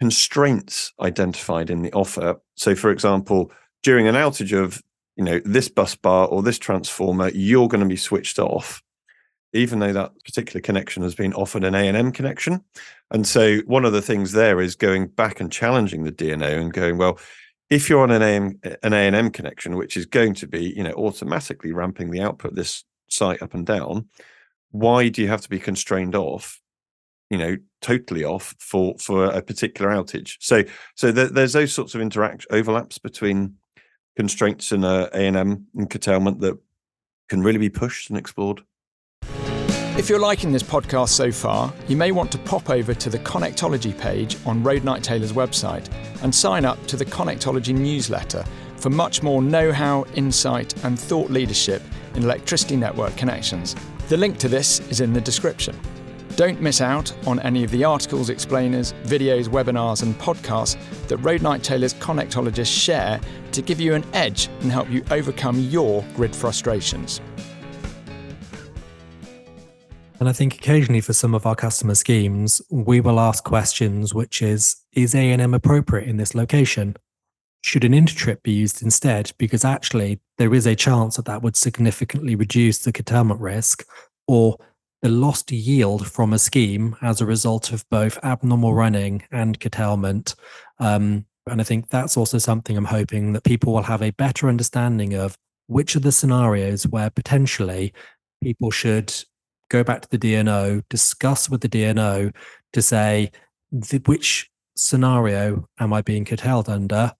constraints 0.00 0.92
identified 1.00 1.70
in 1.70 1.82
the 1.82 1.92
offer. 1.92 2.40
So, 2.54 2.74
for 2.74 2.90
example, 2.90 3.50
during 3.82 4.06
an 4.06 4.14
outage 4.14 4.56
of 4.56 4.82
you 5.16 5.24
know 5.24 5.40
this 5.44 5.68
bus 5.68 5.96
bar 5.96 6.28
or 6.28 6.42
this 6.42 6.58
transformer, 6.58 7.30
you're 7.30 7.68
going 7.68 7.82
to 7.82 7.86
be 7.86 7.96
switched 7.96 8.38
off 8.38 8.82
even 9.52 9.78
though 9.78 9.92
that 9.92 10.12
particular 10.24 10.60
connection 10.60 11.02
has 11.02 11.14
been 11.14 11.32
offered 11.34 11.64
an 11.64 11.74
ANM 11.74 12.12
connection. 12.12 12.62
And 13.10 13.26
so 13.26 13.58
one 13.60 13.84
of 13.84 13.92
the 13.92 14.02
things 14.02 14.32
there 14.32 14.60
is 14.60 14.76
going 14.76 15.08
back 15.08 15.40
and 15.40 15.50
challenging 15.50 16.04
the 16.04 16.12
DNO 16.12 16.60
and 16.60 16.72
going, 16.72 16.98
well, 16.98 17.18
if 17.70 17.88
you're 17.88 18.02
on 18.02 18.10
an 18.10 18.22
AM, 18.22 18.58
an 18.82 18.92
ANM 18.92 19.32
connection, 19.32 19.76
which 19.76 19.96
is 19.96 20.06
going 20.06 20.34
to 20.34 20.46
be, 20.46 20.72
you 20.76 20.82
know, 20.82 20.92
automatically 20.92 21.72
ramping 21.72 22.10
the 22.10 22.20
output 22.20 22.54
this 22.54 22.84
site 23.08 23.42
up 23.42 23.54
and 23.54 23.66
down, 23.66 24.08
why 24.70 25.08
do 25.08 25.22
you 25.22 25.28
have 25.28 25.42
to 25.42 25.48
be 25.48 25.58
constrained 25.58 26.14
off, 26.14 26.60
you 27.30 27.38
know, 27.38 27.56
totally 27.80 28.24
off 28.24 28.54
for 28.58 28.96
for 28.98 29.26
a 29.26 29.42
particular 29.42 29.90
outage? 29.90 30.36
So 30.40 30.64
so 30.94 31.12
there's 31.12 31.52
those 31.52 31.72
sorts 31.72 31.94
of 31.94 32.00
interact 32.00 32.46
overlaps 32.50 32.98
between 32.98 33.54
constraints 34.16 34.72
and 34.72 34.84
uh, 34.84 35.08
ANM 35.14 35.64
and 35.74 35.88
curtailment 35.88 36.40
that 36.40 36.58
can 37.28 37.42
really 37.42 37.58
be 37.58 37.70
pushed 37.70 38.08
and 38.10 38.18
explored. 38.18 38.62
If 39.98 40.08
you're 40.08 40.20
liking 40.20 40.52
this 40.52 40.62
podcast 40.62 41.08
so 41.08 41.32
far, 41.32 41.74
you 41.88 41.96
may 41.96 42.12
want 42.12 42.30
to 42.30 42.38
pop 42.38 42.70
over 42.70 42.94
to 42.94 43.10
the 43.10 43.18
Connectology 43.18 43.98
page 43.98 44.36
on 44.46 44.62
Roadnight 44.62 45.02
Taylor's 45.02 45.32
website 45.32 45.92
and 46.22 46.32
sign 46.32 46.64
up 46.64 46.80
to 46.86 46.96
the 46.96 47.04
Connectology 47.04 47.74
newsletter 47.74 48.44
for 48.76 48.90
much 48.90 49.24
more 49.24 49.42
know 49.42 49.72
how, 49.72 50.04
insight, 50.14 50.72
and 50.84 50.96
thought 50.96 51.32
leadership 51.32 51.82
in 52.14 52.22
electricity 52.22 52.76
network 52.76 53.16
connections. 53.16 53.74
The 54.08 54.16
link 54.16 54.38
to 54.38 54.48
this 54.48 54.78
is 54.88 55.00
in 55.00 55.12
the 55.12 55.20
description. 55.20 55.76
Don't 56.36 56.60
miss 56.60 56.80
out 56.80 57.12
on 57.26 57.40
any 57.40 57.64
of 57.64 57.72
the 57.72 57.82
articles, 57.82 58.30
explainers, 58.30 58.92
videos, 59.02 59.48
webinars, 59.48 60.04
and 60.04 60.14
podcasts 60.20 60.78
that 61.08 61.18
Roadnight 61.18 61.64
Taylor's 61.64 61.94
connectologists 61.94 62.72
share 62.72 63.20
to 63.50 63.62
give 63.62 63.80
you 63.80 63.94
an 63.94 64.04
edge 64.12 64.48
and 64.60 64.70
help 64.70 64.88
you 64.90 65.02
overcome 65.10 65.58
your 65.58 66.04
grid 66.14 66.36
frustrations. 66.36 67.20
And 70.20 70.28
I 70.28 70.32
think 70.32 70.56
occasionally 70.56 71.00
for 71.00 71.12
some 71.12 71.34
of 71.34 71.46
our 71.46 71.54
customer 71.54 71.94
schemes, 71.94 72.60
we 72.70 73.00
will 73.00 73.20
ask 73.20 73.44
questions, 73.44 74.12
which 74.12 74.42
is, 74.42 74.76
is 74.92 75.14
ANM 75.14 75.54
appropriate 75.54 76.08
in 76.08 76.16
this 76.16 76.34
location? 76.34 76.96
Should 77.60 77.84
an 77.84 77.92
intertrip 77.92 78.42
be 78.42 78.52
used 78.52 78.82
instead? 78.82 79.32
Because 79.38 79.64
actually 79.64 80.20
there 80.36 80.54
is 80.54 80.66
a 80.66 80.74
chance 80.74 81.16
that 81.16 81.26
that 81.26 81.42
would 81.42 81.56
significantly 81.56 82.34
reduce 82.34 82.78
the 82.78 82.92
curtailment 82.92 83.40
risk 83.40 83.84
or 84.26 84.58
the 85.02 85.08
lost 85.08 85.52
yield 85.52 86.08
from 86.10 86.32
a 86.32 86.38
scheme 86.38 86.96
as 87.00 87.20
a 87.20 87.26
result 87.26 87.72
of 87.72 87.88
both 87.88 88.18
abnormal 88.24 88.74
running 88.74 89.22
and 89.30 89.60
curtailment. 89.60 90.34
Um, 90.80 91.26
and 91.48 91.60
I 91.60 91.64
think 91.64 91.90
that's 91.90 92.16
also 92.16 92.38
something 92.38 92.76
I'm 92.76 92.84
hoping 92.84 93.32
that 93.34 93.44
people 93.44 93.72
will 93.72 93.82
have 93.82 94.02
a 94.02 94.10
better 94.10 94.48
understanding 94.48 95.14
of 95.14 95.36
which 95.68 95.94
are 95.94 96.00
the 96.00 96.12
scenarios 96.12 96.86
where 96.88 97.10
potentially 97.10 97.92
people 98.42 98.70
should 98.70 99.14
go 99.68 99.84
back 99.84 100.02
to 100.02 100.08
the 100.08 100.18
DNO, 100.18 100.82
discuss 100.88 101.48
with 101.48 101.60
the 101.60 101.68
DNO 101.68 102.34
to 102.72 102.82
say 102.82 103.30
the, 103.70 103.98
which 104.06 104.50
scenario 104.76 105.68
am 105.78 105.92
I 105.92 106.02
being 106.02 106.24
curtailed 106.24 106.68
under? 106.68 107.12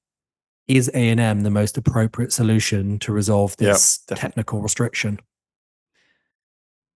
Is 0.66 0.90
A 0.92 1.08
and 1.08 1.20
M 1.20 1.42
the 1.42 1.50
most 1.50 1.78
appropriate 1.78 2.32
solution 2.32 2.98
to 3.00 3.12
resolve 3.12 3.56
this 3.56 4.00
yep, 4.10 4.18
technical 4.18 4.60
restriction? 4.60 5.18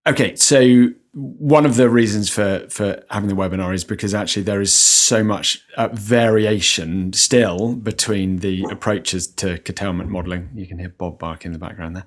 Okay, 0.07 0.35
so 0.37 0.89
one 1.15 1.65
of 1.65 1.77
the 1.77 1.89
reasons 1.89 2.29
for 2.29 2.67
for 2.69 3.03
having 3.11 3.29
the 3.29 3.35
webinar 3.35 3.73
is 3.73 3.85
because 3.85 4.15
actually 4.15 4.43
there 4.43 4.61
is 4.61 4.75
so 4.75 5.25
much 5.25 5.63
uh, 5.77 5.89
variation 5.93 7.13
still 7.15 7.75
between 7.77 8.39
the 8.39 8.67
approaches 8.71 9.27
to 9.27 9.59
curtailment 9.59 10.11
modeling. 10.11 10.51
You 10.55 10.67
can 10.67 10.79
hear 10.79 10.91
Bob 10.91 11.19
bark 11.19 11.47
in 11.47 11.53
the 11.53 11.59
background 11.59 11.97
there 11.97 12.05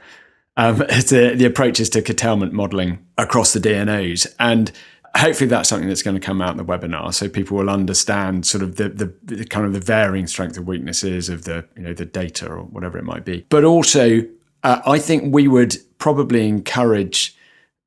um, 0.58 0.78
the, 0.78 1.34
the 1.36 1.46
approaches 1.46 1.90
to 1.92 2.02
curtailment 2.02 2.54
modeling 2.54 3.06
across 3.18 3.54
the 3.54 3.60
DNOs. 3.60 4.34
And 4.40 4.72
hopefully 5.16 5.48
that's 5.48 5.70
something 5.70 5.88
that's 5.88 6.04
going 6.04 6.16
to 6.16 6.26
come 6.26 6.42
out 6.42 6.52
in 6.52 6.58
the 6.58 6.66
webinar 6.66 7.14
so 7.14 7.30
people 7.30 7.58
will 7.58 7.70
understand 7.70 8.46
sort 8.46 8.64
of 8.64 8.76
the, 8.76 8.90
the, 8.90 9.14
the, 9.24 9.46
kind 9.46 9.66
of 9.66 9.74
the 9.74 9.80
varying 9.80 10.28
strength 10.28 10.58
of 10.58 10.68
weaknesses 10.68 11.30
of 11.30 11.46
the 11.46 11.66
you 11.78 11.84
know 11.84 11.94
the 11.94 12.06
data 12.06 12.48
or 12.48 12.64
whatever 12.64 12.98
it 12.98 13.06
might 13.06 13.24
be. 13.24 13.46
But 13.50 13.64
also 13.64 14.22
uh, 14.64 14.82
i 14.86 15.00
think 15.00 15.34
we 15.34 15.48
would 15.48 15.78
probably 16.00 16.48
encourage 16.50 17.36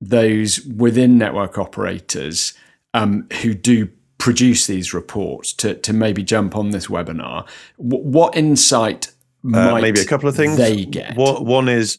those 0.01 0.61
within 0.63 1.19
network 1.19 1.59
operators 1.59 2.55
um, 2.95 3.27
who 3.43 3.53
do 3.53 3.89
produce 4.19 4.67
these 4.67 4.95
reports 4.95 5.53
to, 5.53 5.75
to 5.75 5.93
maybe 5.93 6.23
jump 6.23 6.57
on 6.57 6.71
this 6.71 6.89
webinar. 6.89 7.47
W- 7.79 8.05
what 8.05 8.37
insight 8.37 9.13
uh, 9.55 9.79
maybe 9.81 10.01
a 10.01 10.05
couple 10.05 10.29
of 10.29 10.35
things. 10.37 10.57
they 10.57 10.85
get? 10.85 11.17
What, 11.17 11.45
one 11.45 11.69
is 11.69 11.99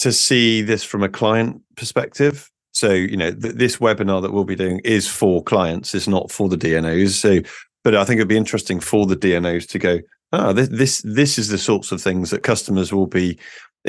to 0.00 0.12
see 0.12 0.62
this 0.62 0.82
from 0.82 1.02
a 1.02 1.08
client 1.08 1.62
perspective. 1.76 2.50
So, 2.72 2.92
you 2.92 3.16
know, 3.16 3.32
th- 3.32 3.54
this 3.54 3.76
webinar 3.76 4.22
that 4.22 4.32
we'll 4.32 4.44
be 4.44 4.56
doing 4.56 4.80
is 4.84 5.06
for 5.06 5.42
clients, 5.42 5.94
it's 5.94 6.08
not 6.08 6.30
for 6.30 6.48
the 6.48 6.56
DNOs. 6.56 7.10
So, 7.10 7.40
but 7.84 7.94
I 7.94 8.04
think 8.04 8.18
it'd 8.18 8.28
be 8.28 8.36
interesting 8.36 8.80
for 8.80 9.06
the 9.06 9.16
DNOs 9.16 9.68
to 9.68 9.78
go, 9.78 10.00
ah, 10.32 10.52
this, 10.52 10.68
this, 10.68 11.02
this 11.02 11.38
is 11.38 11.48
the 11.48 11.58
sorts 11.58 11.92
of 11.92 12.00
things 12.00 12.30
that 12.30 12.42
customers 12.42 12.92
will 12.92 13.06
be 13.06 13.38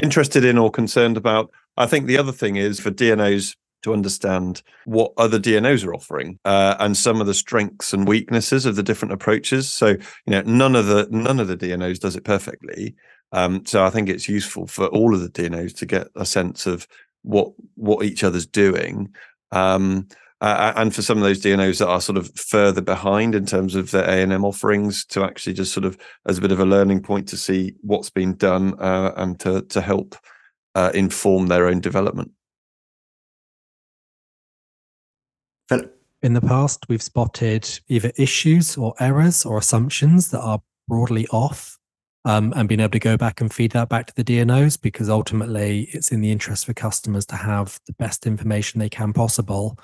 interested 0.02 0.44
in 0.44 0.58
or 0.58 0.70
concerned 0.70 1.18
about. 1.18 1.52
I 1.78 1.86
think 1.86 2.06
the 2.06 2.18
other 2.18 2.32
thing 2.32 2.58
is 2.58 2.80
for 2.80 2.92
DNOs 2.92 3.56
to 3.84 3.94
understand 3.94 4.62
what 4.86 5.12
other 5.18 5.40
DNOs 5.40 5.86
are 5.86 5.94
offering 5.94 6.40
uh, 6.46 6.76
and 6.80 6.96
some 6.96 7.20
of 7.20 7.28
the 7.28 7.34
strengths 7.34 7.94
and 7.94 8.08
weaknesses 8.08 8.66
of 8.66 8.76
the 8.76 8.84
different 8.84 9.14
approaches. 9.14 9.70
So, 9.70 9.88
you 9.88 10.00
know, 10.28 10.42
none 10.42 10.76
of 10.76 10.86
the 10.86 11.08
none 11.10 11.40
of 11.40 11.48
the 11.48 11.58
DNOs 11.58 12.00
does 12.00 12.16
it 12.16 12.24
perfectly, 12.24 12.96
um, 13.32 13.66
so 13.66 13.86
I 13.86 13.90
think 13.90 14.10
it's 14.10 14.28
useful 14.28 14.68
for 14.68 14.88
all 14.88 15.14
of 15.14 15.22
the 15.22 15.30
DNOs 15.30 15.76
to 15.78 15.86
get 15.86 16.08
a 16.16 16.26
sense 16.26 16.66
of 16.66 16.88
what 17.24 17.52
what 17.76 18.06
each 18.06 18.24
other's 18.24 18.46
doing. 18.46 19.14
Um, 19.52 20.08
uh, 20.42 20.74
and 20.76 20.94
for 20.94 21.04
some 21.04 21.20
of 21.20 21.24
those 21.24 21.40
DNOs 21.40 21.78
that 21.78 21.88
are 21.88 22.02
sort 22.02 22.18
of 22.18 22.32
further 22.36 22.82
behind 22.82 23.36
in 23.36 23.46
terms 23.46 23.76
of 23.76 23.92
their 23.92 24.08
ANM 24.08 24.44
offerings 24.44 25.06
to 25.06 25.24
actually 25.24 25.54
just 25.54 25.72
sort 25.72 25.86
of 25.86 25.96
as 26.26 26.40
a 26.40 26.42
bit 26.42 26.52
of 26.52 26.60
a 26.60 26.66
learning 26.66 27.00
point 27.00 27.28
to 27.28 27.38
see 27.38 27.76
what's 27.82 28.10
been 28.10 28.36
done 28.38 28.74
uh, 28.80 29.14
and 29.18 29.40
to, 29.40 29.62
to 29.62 29.82
help 29.82 30.16
uh, 30.74 30.90
inform 30.96 31.46
their 31.46 31.68
own 31.68 31.80
development. 31.80 32.32
In 36.24 36.34
the 36.34 36.42
past, 36.42 36.86
we've 36.90 37.02
spotted 37.02 37.68
either 37.88 38.12
issues 38.16 38.78
or 38.78 38.96
errors 39.00 39.46
or 39.46 39.60
assumptions 39.60 40.32
that 40.32 40.42
are 40.42 40.62
broadly 40.88 41.28
off 41.28 41.78
um, 42.26 42.54
and 42.56 42.70
being 42.70 42.80
able 42.80 42.92
to 42.92 43.00
go 43.00 43.18
back 43.18 43.42
and 43.42 43.54
feed 43.54 43.72
that 43.72 43.90
back 43.90 44.08
to 44.08 44.16
the 44.16 44.24
DNOs 44.24 44.80
because 44.80 45.10
ultimately 45.10 45.90
it's 45.92 46.12
in 46.12 46.22
the 46.22 46.32
interest 46.32 46.66
for 46.66 46.74
customers 46.74 47.26
to 47.28 47.36
have 47.36 47.80
the 47.88 47.94
best 47.94 48.28
information 48.28 48.80
they 48.80 48.90
can 48.90 49.14
possible. 49.14 49.78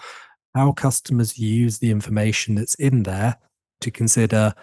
How 0.53 0.71
customers 0.71 1.37
use 1.37 1.79
the 1.79 1.91
information 1.91 2.55
that's 2.55 2.75
in 2.75 3.03
there 3.03 3.37
to 3.81 3.91
consider 3.91 4.53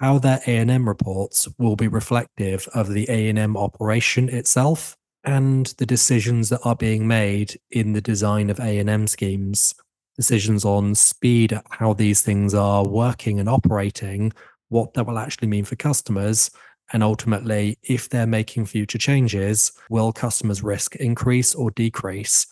how 0.00 0.18
their 0.18 0.38
ANM 0.40 0.86
reports 0.86 1.48
will 1.58 1.76
be 1.76 1.88
reflective 1.88 2.68
of 2.74 2.88
the 2.88 3.06
ANM 3.06 3.56
operation 3.56 4.28
itself 4.28 4.96
and 5.24 5.66
the 5.78 5.86
decisions 5.86 6.48
that 6.48 6.60
are 6.64 6.74
being 6.74 7.06
made 7.06 7.58
in 7.70 7.92
the 7.92 8.00
design 8.00 8.50
of 8.50 8.58
ANM 8.58 9.08
schemes. 9.08 9.74
Decisions 10.16 10.64
on 10.64 10.94
speed, 10.94 11.58
how 11.70 11.92
these 11.94 12.20
things 12.20 12.52
are 12.52 12.86
working 12.86 13.38
and 13.38 13.48
operating, 13.48 14.32
what 14.68 14.92
that 14.94 15.06
will 15.06 15.18
actually 15.18 15.48
mean 15.48 15.64
for 15.64 15.76
customers, 15.76 16.50
and 16.92 17.02
ultimately, 17.02 17.78
if 17.82 18.08
they're 18.08 18.26
making 18.26 18.66
future 18.66 18.98
changes, 18.98 19.72
will 19.88 20.12
customers' 20.12 20.62
risk 20.62 20.96
increase 20.96 21.54
or 21.54 21.70
decrease? 21.70 22.46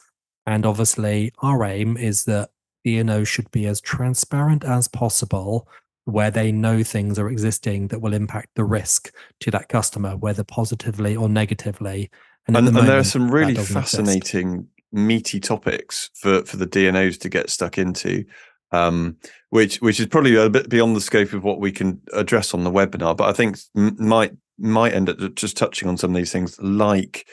And 0.47 0.65
obviously, 0.65 1.33
our 1.43 1.65
aim 1.65 1.97
is 1.97 2.25
that 2.25 2.51
DNO 2.87 3.27
should 3.27 3.51
be 3.51 3.67
as 3.67 3.81
transparent 3.81 4.65
as 4.65 4.89
possible 4.89 5.69
where 6.05 6.31
they 6.31 6.51
know 6.51 6.83
things 6.83 7.19
are 7.19 7.29
existing 7.29 7.89
that 7.89 8.01
will 8.01 8.15
impact 8.15 8.49
the 8.57 8.65
risk 8.65 9.13
to 9.41 9.51
that 9.51 9.69
customer, 9.69 10.17
whether 10.17 10.43
positively 10.43 11.15
or 11.15 11.29
negatively. 11.29 12.11
And, 12.47 12.57
and, 12.57 12.69
the 12.69 12.79
and 12.79 12.89
there 12.89 12.99
are 12.99 13.05
some 13.05 13.31
really 13.31 13.55
fascinating, 13.55 14.55
exist. 14.55 14.67
meaty 14.93 15.41
topics 15.41 16.11
for, 16.15 16.45
for 16.45 16.57
the 16.57 16.67
DNOs 16.67 17.21
to 17.21 17.29
get 17.29 17.51
stuck 17.51 17.79
into 17.79 18.25
um, 18.73 19.17
which 19.51 19.77
which 19.79 20.01
is 20.01 20.07
probably 20.07 20.37
a 20.37 20.51
bit 20.51 20.69
beyond 20.69 20.97
the 20.97 21.01
scope 21.01 21.33
of 21.33 21.45
what 21.45 21.61
we 21.61 21.73
can 21.73 22.01
address 22.13 22.55
on 22.55 22.65
the 22.65 22.71
webinar. 22.71 23.17
But 23.17 23.29
I 23.29 23.33
think 23.33 23.59
might 23.75 24.33
might 24.59 24.95
end 24.95 25.09
up 25.09 25.35
just 25.35 25.57
touching 25.57 25.89
on 25.89 25.97
some 25.97 26.11
of 26.11 26.17
these 26.17 26.33
things, 26.33 26.61
like 26.61 27.27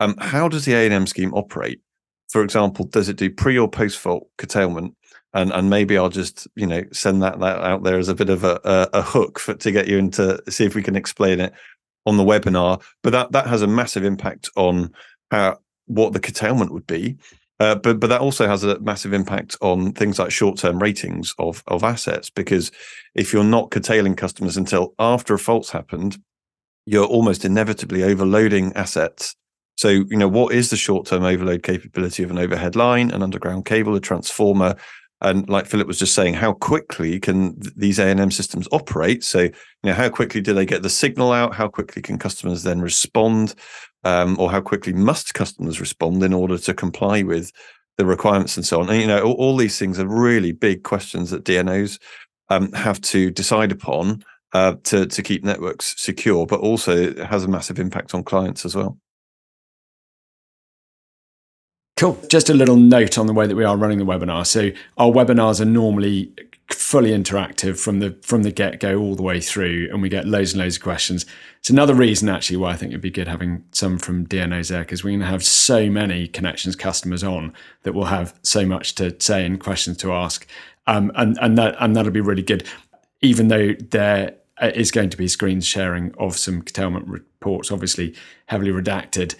um, 0.00 0.16
how 0.18 0.48
does 0.48 0.64
the 0.64 0.74
A 0.74 0.84
and 0.84 0.94
M 0.94 1.06
scheme 1.06 1.32
operate? 1.34 1.80
For 2.28 2.42
example, 2.42 2.86
does 2.86 3.08
it 3.08 3.16
do 3.16 3.30
pre 3.30 3.58
or 3.58 3.68
post 3.68 3.98
fault 3.98 4.28
curtailment? 4.38 4.96
And 5.34 5.50
and 5.52 5.70
maybe 5.70 5.96
I'll 5.96 6.10
just 6.10 6.46
you 6.56 6.66
know 6.66 6.82
send 6.92 7.22
that, 7.22 7.40
that 7.40 7.60
out 7.60 7.84
there 7.84 7.98
as 7.98 8.08
a 8.08 8.14
bit 8.14 8.28
of 8.28 8.44
a, 8.44 8.60
a, 8.64 8.88
a 8.98 9.02
hook 9.02 9.38
for, 9.38 9.54
to 9.54 9.72
get 9.72 9.88
you 9.88 9.96
into 9.96 10.42
see 10.50 10.66
if 10.66 10.74
we 10.74 10.82
can 10.82 10.96
explain 10.96 11.40
it 11.40 11.54
on 12.04 12.18
the 12.18 12.24
webinar. 12.24 12.82
But 13.02 13.10
that 13.10 13.32
that 13.32 13.46
has 13.46 13.62
a 13.62 13.66
massive 13.66 14.04
impact 14.04 14.50
on 14.56 14.92
how 15.30 15.58
what 15.86 16.12
the 16.12 16.20
curtailment 16.20 16.72
would 16.72 16.86
be 16.86 17.16
uh, 17.62 17.74
but 17.76 18.00
but 18.00 18.08
that 18.08 18.20
also 18.20 18.46
has 18.48 18.64
a 18.64 18.80
massive 18.80 19.12
impact 19.12 19.56
on 19.60 19.92
things 19.92 20.18
like 20.18 20.30
short 20.32 20.58
term 20.58 20.78
ratings 20.80 21.34
of 21.38 21.62
of 21.68 21.84
assets 21.84 22.30
because 22.30 22.70
if 23.14 23.32
you're 23.32 23.44
not 23.44 23.70
curtailing 23.70 24.16
customers 24.16 24.56
until 24.56 24.94
after 24.98 25.34
a 25.34 25.38
fault's 25.38 25.70
happened, 25.70 26.18
you're 26.86 27.06
almost 27.06 27.44
inevitably 27.44 28.02
overloading 28.04 28.72
assets 28.74 29.36
So, 29.76 29.88
you 29.88 30.16
know, 30.16 30.28
what 30.28 30.54
is 30.54 30.70
the 30.70 30.76
short 30.76 31.06
term 31.06 31.24
overload 31.24 31.62
capability 31.62 32.22
of 32.22 32.30
an 32.30 32.38
overhead 32.38 32.76
line, 32.76 33.10
an 33.10 33.22
underground 33.22 33.64
cable, 33.64 33.94
a 33.96 34.00
transformer? 34.00 34.76
And 35.20 35.48
like 35.48 35.66
Philip 35.66 35.86
was 35.86 35.98
just 36.00 36.14
saying, 36.14 36.34
how 36.34 36.52
quickly 36.52 37.20
can 37.20 37.56
these 37.76 37.98
ANM 37.98 38.32
systems 38.32 38.68
operate? 38.72 39.24
So, 39.24 39.42
you 39.42 39.52
know, 39.84 39.94
how 39.94 40.08
quickly 40.08 40.40
do 40.40 40.52
they 40.52 40.66
get 40.66 40.82
the 40.82 40.90
signal 40.90 41.32
out? 41.32 41.54
How 41.54 41.68
quickly 41.68 42.02
can 42.02 42.18
customers 42.18 42.64
then 42.64 42.80
respond? 42.80 43.54
Um, 44.04 44.36
or 44.40 44.50
how 44.50 44.60
quickly 44.60 44.92
must 44.92 45.32
customers 45.34 45.80
respond 45.80 46.24
in 46.24 46.32
order 46.32 46.58
to 46.58 46.74
comply 46.74 47.22
with 47.22 47.52
the 47.98 48.04
requirements 48.04 48.56
and 48.56 48.66
so 48.66 48.80
on? 48.80 48.90
And, 48.90 49.00
you 49.00 49.06
know, 49.06 49.22
all, 49.22 49.34
all 49.34 49.56
these 49.56 49.78
things 49.78 50.00
are 50.00 50.06
really 50.06 50.50
big 50.50 50.82
questions 50.82 51.30
that 51.30 51.44
DNOs 51.44 52.00
um, 52.48 52.72
have 52.72 53.00
to 53.02 53.30
decide 53.30 53.70
upon 53.70 54.24
uh, 54.52 54.74
to, 54.84 55.06
to 55.06 55.22
keep 55.22 55.44
networks 55.44 55.94
secure, 56.00 56.46
but 56.46 56.60
also 56.60 57.14
has 57.24 57.44
a 57.44 57.48
massive 57.48 57.78
impact 57.78 58.14
on 58.14 58.24
clients 58.24 58.64
as 58.64 58.74
well. 58.74 58.98
Cool. 61.96 62.18
Just 62.28 62.50
a 62.50 62.54
little 62.54 62.76
note 62.76 63.16
on 63.18 63.26
the 63.26 63.32
way 63.32 63.46
that 63.46 63.54
we 63.54 63.64
are 63.64 63.76
running 63.76 63.98
the 63.98 64.04
webinar. 64.04 64.46
So 64.46 64.70
our 64.98 65.10
webinars 65.10 65.60
are 65.60 65.66
normally 65.66 66.32
fully 66.70 67.10
interactive 67.10 67.78
from 67.78 68.00
the 68.00 68.16
from 68.22 68.42
the 68.42 68.50
get 68.50 68.80
go 68.80 68.98
all 68.98 69.14
the 69.14 69.22
way 69.22 69.40
through, 69.40 69.88
and 69.90 70.02
we 70.02 70.08
get 70.08 70.26
loads 70.26 70.52
and 70.52 70.62
loads 70.62 70.76
of 70.76 70.82
questions. 70.82 71.26
It's 71.58 71.70
another 71.70 71.94
reason 71.94 72.28
actually 72.28 72.56
why 72.56 72.72
I 72.72 72.76
think 72.76 72.90
it'd 72.90 73.00
be 73.00 73.10
good 73.10 73.28
having 73.28 73.64
some 73.72 73.98
from 73.98 74.26
DNOs 74.26 74.68
there 74.68 74.80
because 74.80 75.04
we're 75.04 75.10
going 75.10 75.20
to 75.20 75.26
have 75.26 75.44
so 75.44 75.88
many 75.90 76.28
connections 76.28 76.76
customers 76.76 77.22
on 77.22 77.52
that 77.82 77.94
will 77.94 78.06
have 78.06 78.38
so 78.42 78.66
much 78.66 78.94
to 78.96 79.16
say 79.20 79.44
and 79.44 79.60
questions 79.60 79.96
to 79.98 80.12
ask, 80.12 80.46
um, 80.86 81.12
and 81.14 81.38
and 81.40 81.58
that 81.58 81.76
and 81.80 81.96
that'll 81.96 82.12
be 82.12 82.20
really 82.20 82.42
good. 82.42 82.66
Even 83.20 83.48
though 83.48 83.72
there 83.90 84.34
is 84.60 84.90
going 84.90 85.10
to 85.10 85.16
be 85.16 85.28
screen 85.28 85.60
sharing 85.60 86.14
of 86.18 86.36
some 86.36 86.62
curtailment 86.62 87.06
reports, 87.06 87.70
obviously 87.70 88.14
heavily 88.46 88.70
redacted 88.70 89.34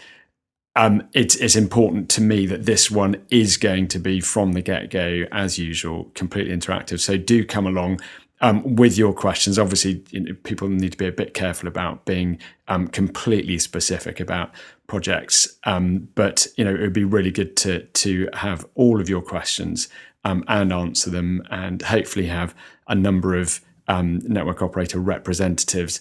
um, 0.74 1.02
it's, 1.12 1.36
it's 1.36 1.56
important 1.56 2.08
to 2.10 2.22
me 2.22 2.46
that 2.46 2.64
this 2.64 2.90
one 2.90 3.16
is 3.30 3.56
going 3.56 3.88
to 3.88 3.98
be 3.98 4.20
from 4.20 4.52
the 4.52 4.62
get 4.62 4.90
go, 4.90 5.24
as 5.30 5.58
usual, 5.58 6.10
completely 6.14 6.56
interactive. 6.56 7.00
So 7.00 7.16
do 7.16 7.44
come 7.44 7.66
along 7.66 8.00
um, 8.40 8.76
with 8.76 8.96
your 8.96 9.12
questions. 9.12 9.58
Obviously, 9.58 10.02
you 10.10 10.20
know, 10.20 10.34
people 10.44 10.68
need 10.68 10.92
to 10.92 10.98
be 10.98 11.06
a 11.06 11.12
bit 11.12 11.34
careful 11.34 11.68
about 11.68 12.04
being 12.06 12.38
um, 12.68 12.88
completely 12.88 13.58
specific 13.58 14.18
about 14.18 14.50
projects. 14.86 15.58
Um, 15.64 16.08
but 16.14 16.46
you 16.56 16.64
know, 16.64 16.74
it 16.74 16.80
would 16.80 16.92
be 16.92 17.04
really 17.04 17.30
good 17.30 17.56
to 17.58 17.84
to 17.84 18.28
have 18.34 18.66
all 18.74 19.00
of 19.00 19.08
your 19.08 19.22
questions 19.22 19.88
um, 20.24 20.42
and 20.48 20.72
answer 20.72 21.10
them, 21.10 21.42
and 21.50 21.82
hopefully 21.82 22.26
have 22.26 22.54
a 22.88 22.94
number 22.94 23.36
of 23.36 23.60
um, 23.88 24.20
network 24.24 24.62
operator 24.62 24.98
representatives 24.98 26.00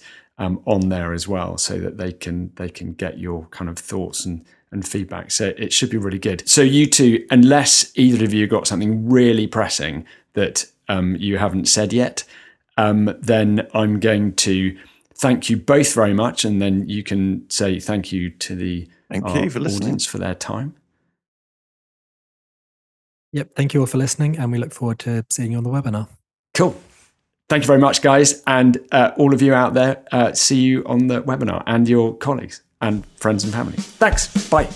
on 0.65 0.89
there 0.89 1.13
as 1.13 1.27
well, 1.27 1.55
so 1.55 1.77
that 1.77 1.97
they 1.97 2.11
can 2.11 2.51
they 2.55 2.67
can 2.67 2.93
get 2.93 3.19
your 3.19 3.45
kind 3.51 3.69
of 3.69 3.77
thoughts 3.77 4.25
and 4.25 4.43
and 4.71 4.87
feedback. 4.87 5.31
So 5.31 5.53
it 5.57 5.73
should 5.73 5.89
be 5.89 5.97
really 5.97 6.19
good. 6.19 6.47
So 6.47 6.61
you 6.61 6.85
two, 6.85 7.25
unless 7.29 7.91
either 7.95 8.23
of 8.23 8.33
you 8.33 8.47
got 8.47 8.67
something 8.67 9.09
really 9.09 9.47
pressing 9.47 10.05
that 10.33 10.65
um, 10.87 11.15
you 11.17 11.37
haven't 11.37 11.67
said 11.67 11.93
yet, 11.93 12.23
um, 12.77 13.15
then 13.19 13.67
I'm 13.73 13.99
going 13.99 14.33
to 14.37 14.77
thank 15.15 15.49
you 15.49 15.57
both 15.57 15.93
very 15.93 16.13
much, 16.13 16.45
and 16.45 16.61
then 16.61 16.87
you 16.87 17.03
can 17.03 17.49
say 17.49 17.79
thank 17.79 18.11
you 18.11 18.29
to 18.29 18.55
the 18.55 18.87
thank 19.09 19.27
you 19.35 19.49
for 19.49 19.59
listening 19.59 19.99
for 19.99 20.17
their 20.17 20.35
time. 20.35 20.75
Yep, 23.33 23.55
thank 23.55 23.73
you 23.73 23.81
all 23.81 23.85
for 23.85 23.97
listening, 23.97 24.37
and 24.37 24.51
we 24.51 24.57
look 24.57 24.73
forward 24.73 24.99
to 24.99 25.25
seeing 25.29 25.51
you 25.51 25.57
on 25.57 25.63
the 25.63 25.69
webinar. 25.69 26.07
Cool. 26.53 26.75
Thank 27.49 27.63
you 27.63 27.67
very 27.67 27.79
much, 27.79 28.01
guys, 28.01 28.41
and 28.47 28.77
uh, 28.91 29.11
all 29.17 29.33
of 29.33 29.41
you 29.41 29.53
out 29.53 29.73
there. 29.73 30.03
Uh, 30.11 30.33
see 30.33 30.61
you 30.61 30.83
on 30.85 31.07
the 31.07 31.21
webinar 31.21 31.63
and 31.67 31.87
your 31.87 32.15
colleagues 32.15 32.61
and 32.81 33.05
friends 33.17 33.43
and 33.43 33.53
family. 33.53 33.75
Thanks. 33.77 34.27
Bye. 34.49 34.67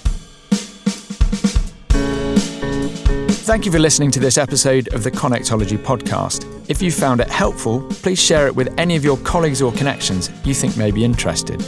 Thank 3.45 3.65
you 3.65 3.71
for 3.71 3.77
listening 3.77 4.09
to 4.11 4.19
this 4.19 4.39
episode 4.39 4.91
of 4.93 5.03
the 5.03 5.11
Connectology 5.11 5.77
podcast. 5.77 6.51
If 6.67 6.81
you 6.81 6.91
found 6.91 7.21
it 7.21 7.29
helpful, 7.29 7.81
please 8.01 8.19
share 8.19 8.47
it 8.47 8.55
with 8.55 8.73
any 8.79 8.95
of 8.95 9.03
your 9.03 9.17
colleagues 9.17 9.61
or 9.61 9.71
connections 9.71 10.31
you 10.43 10.55
think 10.55 10.75
may 10.77 10.89
be 10.89 11.03
interested. 11.03 11.63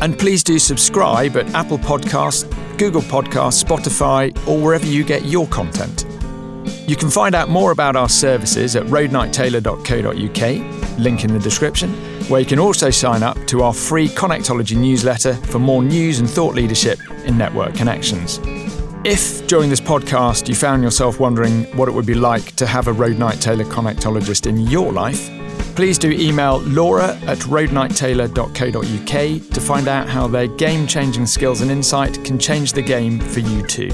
And 0.00 0.18
please 0.18 0.42
do 0.42 0.58
subscribe 0.58 1.36
at 1.36 1.46
Apple 1.54 1.78
Podcasts, 1.78 2.50
Google 2.78 3.02
Podcasts, 3.02 3.62
Spotify, 3.62 4.36
or 4.48 4.58
wherever 4.58 4.86
you 4.86 5.04
get 5.04 5.24
your 5.24 5.46
content. 5.46 6.04
You 6.86 6.96
can 6.96 7.08
find 7.08 7.34
out 7.34 7.48
more 7.48 7.72
about 7.72 7.96
our 7.96 8.10
services 8.10 8.76
at 8.76 8.84
roadnighttaylor.co.uk, 8.84 10.98
link 10.98 11.24
in 11.24 11.32
the 11.32 11.38
description, 11.38 11.94
where 12.28 12.40
you 12.40 12.46
can 12.46 12.58
also 12.58 12.90
sign 12.90 13.22
up 13.22 13.38
to 13.46 13.62
our 13.62 13.72
free 13.72 14.08
Connectology 14.08 14.76
newsletter 14.76 15.32
for 15.34 15.58
more 15.58 15.82
news 15.82 16.20
and 16.20 16.28
thought 16.28 16.54
leadership 16.54 16.98
in 17.24 17.38
network 17.38 17.74
connections. 17.74 18.38
If 19.06 19.46
during 19.46 19.70
this 19.70 19.80
podcast 19.80 20.46
you 20.46 20.54
found 20.54 20.82
yourself 20.82 21.18
wondering 21.20 21.64
what 21.76 21.88
it 21.88 21.92
would 21.92 22.04
be 22.04 22.12
like 22.12 22.54
to 22.56 22.66
have 22.66 22.86
a 22.88 22.92
Roadnight 22.92 23.40
Taylor 23.40 23.64
connectologist 23.64 24.46
in 24.46 24.58
your 24.58 24.92
life, 24.92 25.30
please 25.74 25.96
do 25.98 26.10
email 26.10 26.58
laura 26.60 27.16
at 27.26 27.38
roadnighttaylor.co.uk 27.38 29.50
to 29.50 29.60
find 29.60 29.88
out 29.88 30.06
how 30.06 30.26
their 30.26 30.48
game 30.48 30.86
changing 30.86 31.24
skills 31.24 31.62
and 31.62 31.70
insight 31.70 32.22
can 32.24 32.38
change 32.38 32.74
the 32.74 32.82
game 32.82 33.20
for 33.20 33.40
you 33.40 33.66
too. 33.66 33.88